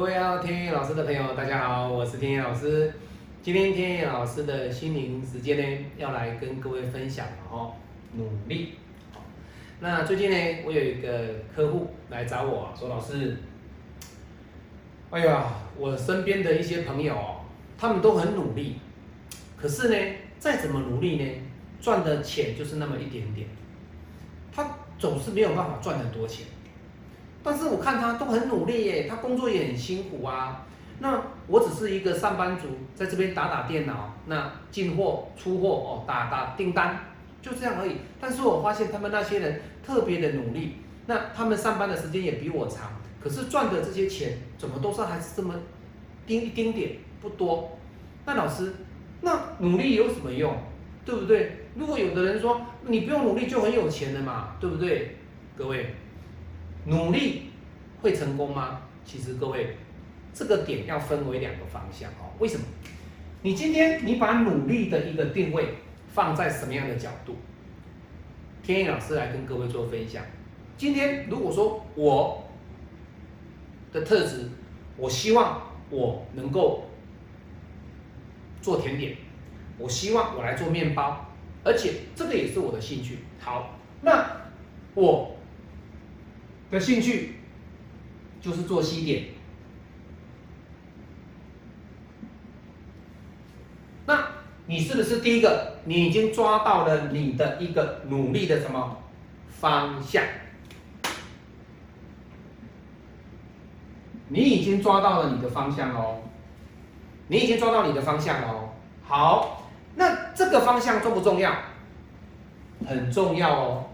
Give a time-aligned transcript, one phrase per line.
[0.00, 2.90] 各位要天野老师的朋友，大家好，我是天野老师。
[3.42, 7.74] 今天天野老师的心灵时间呢，要来跟各位分享哦，
[8.14, 8.76] 努力。
[9.78, 11.10] 那最近呢，我有一个
[11.54, 13.36] 客户来找我说，老师，
[15.10, 17.14] 哎呀，我身边的一些朋友，
[17.76, 18.76] 他们都很努力，
[19.54, 21.30] 可是呢，再怎么努力呢，
[21.78, 23.46] 赚的钱就是那么一点点，
[24.50, 24.66] 他
[24.98, 26.46] 总是没有办法赚很多钱。
[27.42, 30.66] 但是我看他都很努力耶，他工作也很辛苦啊。
[30.98, 36.98] 那我只是一个上班族，在这边打打电脑，那进货、出货哦，打打订单，
[37.40, 37.96] 就这样而已。
[38.20, 40.76] 但是我发现他们那些人特别的努力，
[41.06, 45.54] 那他们上班的时间也比我长，可是赚的这些钱怎么都是还是这么
[46.26, 47.78] 丁一丁点，不多。
[48.26, 48.74] 那老师，
[49.22, 50.54] 那努力有什么用？
[51.02, 51.66] 对不对？
[51.74, 55.16] 如果有的人说你不用努力就很有钱了嘛，对不对？
[55.56, 55.94] 各位。
[56.86, 57.50] 努力
[58.02, 58.82] 会成功吗？
[59.04, 59.76] 其实各位，
[60.32, 62.32] 这个点要分为两个方向哦。
[62.38, 62.64] 为什么？
[63.42, 65.74] 你今天你把努力的一个定位
[66.08, 67.36] 放在什么样的角度？
[68.62, 70.22] 天意老师来跟各位做分享。
[70.76, 72.44] 今天如果说我
[73.92, 74.48] 的特质，
[74.96, 76.84] 我希望我能够
[78.62, 79.16] 做甜点，
[79.78, 81.26] 我希望我来做面包，
[81.64, 83.18] 而且这个也是我的兴趣。
[83.38, 84.24] 好，那
[84.94, 85.36] 我。
[86.70, 87.36] 的兴趣
[88.40, 89.24] 就是做西点，
[94.06, 94.28] 那
[94.66, 95.78] 你是不是第一个？
[95.84, 98.98] 你已经抓到了你的一个努力的什么
[99.48, 100.22] 方向？
[104.28, 106.22] 你已经抓到了你的方向哦，
[107.26, 108.68] 你已经抓到你的方向哦。
[109.02, 111.52] 好，那这个方向重不重要？
[112.86, 113.86] 很重要哦。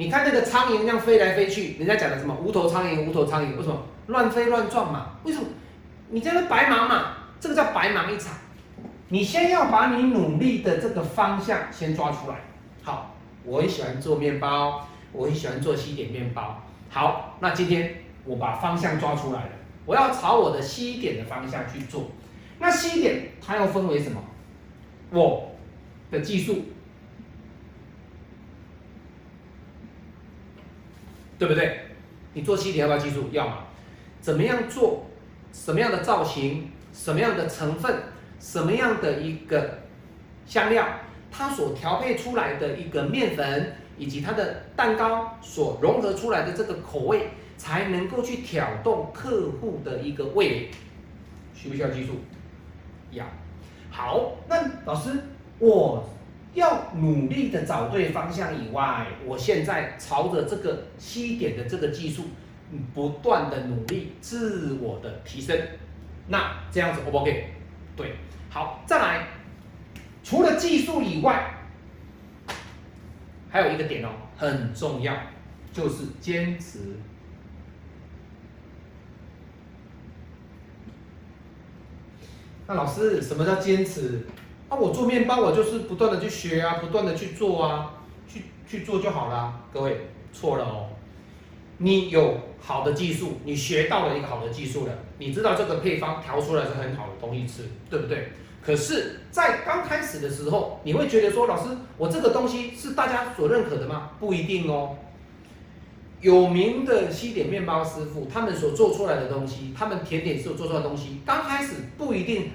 [0.00, 5.08] 你看那个苍蝇这样飞来飞去，人家讲的什么无头苍蝇，无头苍蝇，为什么乱飞乱撞嘛？
[5.24, 5.44] 为什么？
[6.08, 7.16] 你在那白忙嘛？
[7.38, 8.32] 这个叫白忙一场。
[9.08, 12.36] 你先要把你努力的这个方向先抓出来。
[12.82, 16.62] 好，我很喜欢做面包，我很喜欢做西点面包。
[16.88, 19.50] 好，那今天我把方向抓出来了，
[19.84, 22.10] 我要朝我的西点的方向去做。
[22.58, 24.18] 那西点它又分为什么？
[25.10, 25.50] 我
[26.10, 26.69] 的技术。
[31.40, 31.80] 对不对？
[32.34, 33.30] 你做西点要不要记住？
[33.32, 33.64] 要嘛？
[34.20, 35.06] 怎么样做？
[35.54, 36.70] 什么样的造型？
[36.92, 37.96] 什么样的成分？
[38.38, 39.78] 什么样的一个
[40.44, 40.86] 香料？
[41.32, 50.70] 它所调配出来的一个面粉，以及它的蛋糕所融合出来的这个口味，才能够去挑动客户的一个味蕾。
[51.54, 52.16] 需不需要记住？
[53.12, 53.24] 要。
[53.90, 55.24] 好，那老师
[55.58, 56.06] 我。
[56.54, 62.24] 要努力的找对方向以外，我现在朝着这个西点的这个技术，
[62.92, 65.56] 不断的努力自我的提升，
[66.28, 67.52] 那这样子 O 不 OK？
[67.96, 68.16] 对，
[68.48, 69.28] 好，再来，
[70.24, 71.54] 除了技术以外，
[73.48, 75.14] 还有一个点哦，很重要，
[75.72, 76.96] 就是坚持。
[82.66, 84.26] 那老师，什么叫坚持？
[84.70, 87.92] 啊，我做面包，我就是不断的去学啊，不断的去做啊，
[88.26, 89.60] 去去做就好了。
[89.72, 90.86] 各位错了哦，
[91.78, 98.28] 你有好的技术，你学到了一个好的技术了，你知道这个配方调出来是很好的东西吃，对不对？
[98.64, 104.10] 可是，在刚开始的时候，你会觉得说，老师，我这个东西是大家所认可的吗？
[104.20, 104.96] 不一定哦。
[106.20, 112.50] 有名的西点面包师傅，他们所做出来的东西，他们甜点所做出来的东西，刚开始不一定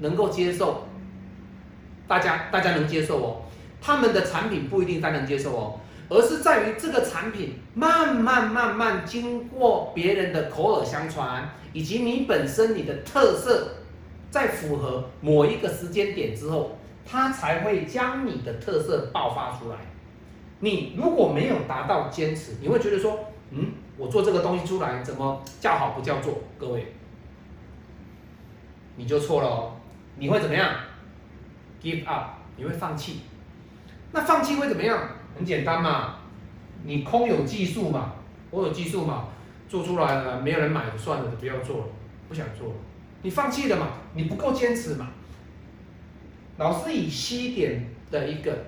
[0.00, 0.84] 能够接受。
[2.08, 3.42] 大家大家能接受哦，
[3.80, 13.68] 他们的产品不一定大家能接受哦，而是在于这个产品慢慢慢慢经过别人的口耳相传，以及你本身你的特色，
[14.30, 19.76] 在符合某一个时间点之后，它才会将你的特色爆发出来。
[20.60, 23.18] 你如果没有达到坚持，你会觉得说，
[23.50, 26.38] 嗯，我做这个东西出来怎么叫好不叫座？
[26.58, 26.94] 各位，
[28.96, 29.72] 你就错了哦，
[30.16, 30.68] 你会怎么样
[31.82, 33.20] ？Give up，你会放弃，
[34.12, 34.98] 那放弃会怎么样？
[35.36, 36.16] 很简单嘛，
[36.82, 38.14] 你空有技术嘛，
[38.50, 39.28] 我有技术嘛，
[39.68, 41.84] 做出来了没有人买，算了，就不要做了，
[42.28, 42.74] 不想做了，
[43.22, 45.08] 你放弃了嘛，你不够坚持嘛。
[46.56, 48.66] 老师以西点的一个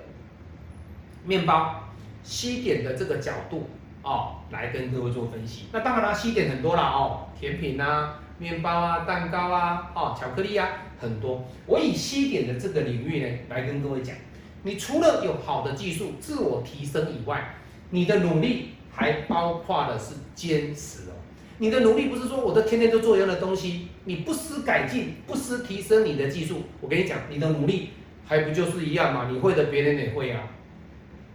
[1.25, 1.83] 面包，
[2.23, 3.69] 西点的这个角度
[4.01, 5.65] 哦，来跟各位做分析。
[5.73, 8.19] 那当然啦，西点很多了哦，甜品啊。
[8.41, 10.67] 面包啊，蛋糕啊，哦，巧克力啊，
[10.99, 11.45] 很多。
[11.67, 14.15] 我以西点的这个领域呢，来跟各位讲，
[14.63, 17.53] 你除了有好的技术、自我提升以外，
[17.91, 21.13] 你的努力还包括的是坚持哦。
[21.59, 26.63] 你的努力不是说我都天天都做一样的东西，你不思改进，不思提升你的技术。
[26.81, 27.89] 我跟你讲，你的努力
[28.25, 29.27] 还不就是一样吗？
[29.31, 30.41] 你会的，别人也会啊。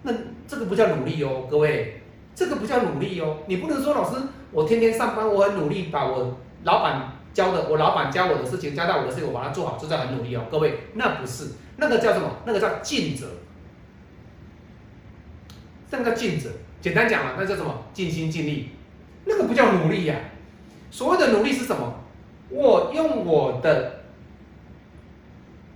[0.02, 0.12] 那
[0.49, 2.00] 这个不叫努力哦，各位，
[2.35, 3.38] 这个不叫努力哦。
[3.47, 4.20] 你不能说老师，
[4.50, 6.37] 我天天上班，我很努力，把我
[6.67, 10.45] 老板教的，我老板教我的事情，交代我的事情，我把它做好，这叫很努力哦。
[10.51, 12.29] 各位，那不是，那个叫什么？
[12.45, 13.29] 那个叫尽责。
[15.91, 16.51] 那个叫尽责。
[16.81, 17.85] 简单讲啊，那叫什么？
[17.95, 18.71] 尽心尽力，
[19.25, 20.17] 那个不叫努力呀。
[20.91, 22.01] 所谓的努力是什么？
[22.51, 24.01] 我用我的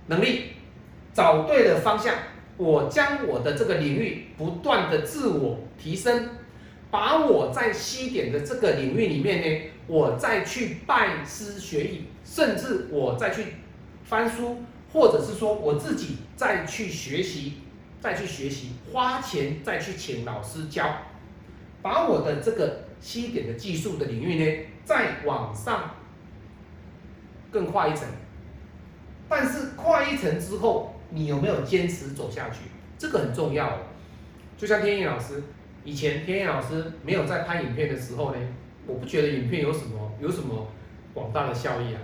[0.07, 0.51] 能力
[1.13, 2.15] 找对了方向，
[2.57, 6.29] 我将我的这个领域不断的自我提升，
[6.89, 13.45] 把我在西点的这个领域里面呢，我再去拜师学艺，甚至我再去
[14.03, 14.57] 翻书，
[14.91, 17.53] 或者是说我自己再去学习。
[18.01, 20.91] 再去学习，花钱再去请老师教，
[21.83, 25.91] 把我的这个西点的技术的领域呢，再往上
[27.51, 28.07] 更跨一层。
[29.29, 32.61] 但是跨一层之后，你有没有坚持走下去？
[32.97, 33.77] 这个很重要。
[34.57, 35.43] 就像天意老师，
[35.83, 38.41] 以前天意老师没有在拍影片的时候呢，
[38.91, 40.67] 我不觉得影片有什么有什么
[41.13, 42.01] 广大的效益啊。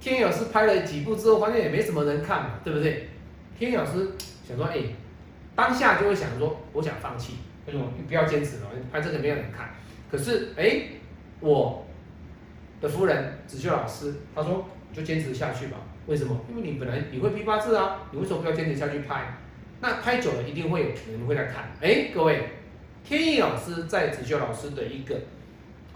[0.00, 3.08] 天意老师拍了几部之后，发现也没什么人看嘛，对不对？
[3.58, 4.10] 天意老师
[4.46, 4.78] 想说，哎。
[5.56, 7.90] 当下就会想说，我想放弃，为什么？
[7.96, 9.70] 你不要坚持了，拍这个没有人看。
[10.10, 10.82] 可是，哎，
[11.40, 11.86] 我
[12.78, 15.78] 的夫人子秀老师，他说，你就坚持下去吧。
[16.06, 16.38] 为什么？
[16.50, 19.34] 因为你本来你会批八字啊，你为什么不要坚持下去拍？
[19.80, 21.70] 那拍久了一定会有人会来看。
[21.80, 22.50] 哎，各位，
[23.02, 25.18] 天意老师在子秀老师的一个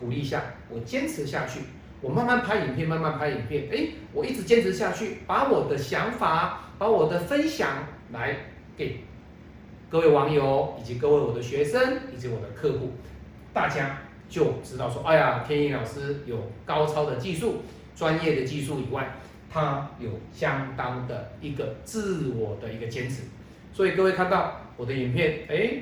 [0.00, 1.60] 鼓励一下，我坚持下去，
[2.00, 3.68] 我慢慢拍影片，慢慢拍影片。
[3.70, 8.34] 哎，我一直坚持下去，把我的想法，把我的分享来
[8.76, 9.00] 给。
[9.90, 12.92] 各位网友以及各位我的学生以及我的客户，
[13.52, 13.98] 大家
[14.28, 17.62] 就知道说，哎呀，天意老师有高超的技术、
[17.94, 19.12] 专业的技术以外，
[19.50, 23.24] 他有相当的一个自我的一个坚持。
[23.72, 25.72] 所以各位看到我的影片，哎，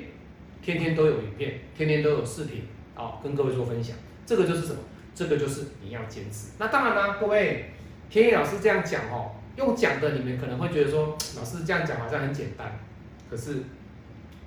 [0.61, 2.63] 天天都有影片，天天都有视频，
[2.95, 3.95] 好，跟各位做分享。
[4.29, 4.79] 这个就是什么？
[5.15, 6.49] 这个就是你要坚持。
[6.59, 7.71] 那当然啦，各位，
[8.11, 12.79] 天意老师这样讲哦，用讲的你们可能会觉得说，老师这样讲好像很简单，
[13.27, 13.63] 可是。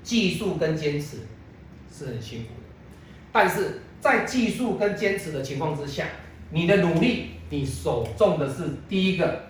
[0.04, 1.18] 技术跟坚持
[1.88, 2.66] 是很辛苦的，
[3.30, 6.08] 但是在技术跟坚持的情况之下，
[6.50, 9.42] 你的努力，你手中的是第一个，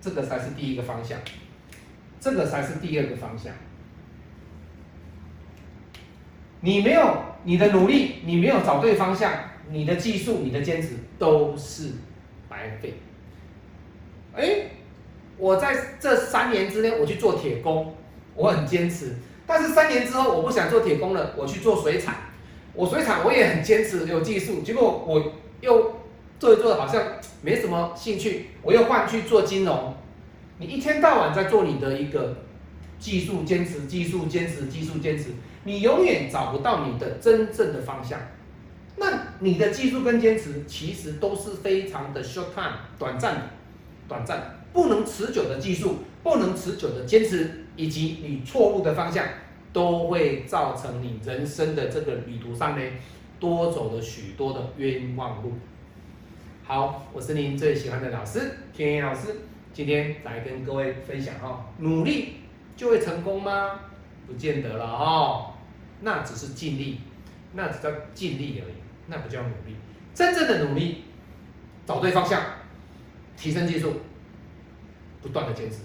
[0.00, 1.18] 这个才是第一个方向，
[2.18, 3.52] 这个才是第二个方向。
[6.60, 9.32] 你没有你的努力，你没有找对方向，
[9.70, 11.92] 你的技术、你的坚持都是
[12.48, 12.94] 白费。
[14.34, 14.70] 哎，
[15.38, 17.94] 我在这三年之内，我去做铁工，
[18.34, 19.16] 我很坚持。
[19.46, 22.16] 但是三年之后，我不想做铁工了，我去做水产。
[22.72, 24.60] 我水产我也很坚持，有技术。
[24.60, 25.96] 结果我又
[26.38, 27.02] 做一做，好像
[27.42, 29.94] 没什么兴趣，我又换去做金融。
[30.58, 32.36] 你一天到晚在做你的一个
[33.00, 35.30] 技术坚持，技术坚持，技术坚持，
[35.64, 38.20] 你永远找不到你的真正的方向。
[38.96, 39.06] 那
[39.40, 43.42] 你的技术跟坚持其实都是非常的 short time，短暂的，
[44.06, 47.56] 短暂，不能持久的技术，不能持久的坚持。
[47.76, 49.24] 以及你错误的方向，
[49.72, 52.84] 都会造成你人生的这个旅途上呢，
[53.38, 55.54] 多走了许多的冤枉路。
[56.62, 59.34] 好，我是您最喜欢的老师天野老师，
[59.72, 62.34] 今天来跟各位分享哈，努力
[62.80, 63.78] 就会成功吗？
[64.26, 65.52] 不见得了哦，
[66.00, 66.98] 那只是尽力，
[67.52, 68.74] 那只叫尽力而已，
[69.06, 69.76] 那不叫努力。
[70.14, 71.04] 真正的努力，
[71.84, 72.42] 找对方向，
[73.36, 74.00] 提升技术，
[75.20, 75.80] 不断的坚持。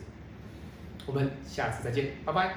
[1.05, 2.55] 我们下次再见，拜拜。